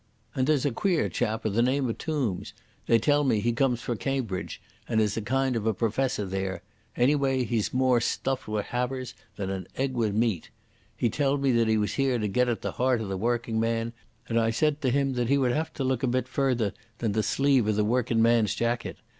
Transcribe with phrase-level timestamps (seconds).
[0.33, 3.95] And there's a queer chap o' the name o' Tombs—they tell me he comes frae
[3.95, 9.51] Cambridge, and is a kind of a professor there—anyway he's more stuffed wi' havers than
[9.51, 10.49] an egg wi' meat.
[10.97, 13.93] He telled me he was here to get at the heart o' the workingman,
[14.27, 17.11] and I said to him that he would hae to look a bit further than
[17.11, 18.97] the sleeve o' the workin' man's jaicket.